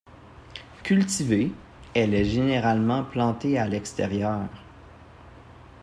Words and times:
Cultivée, 0.83 1.51
elle 1.93 2.15
est 2.15 2.25
généralement 2.25 3.03
plantée 3.03 3.59
à 3.59 3.67
l'extérieur. 3.67 4.49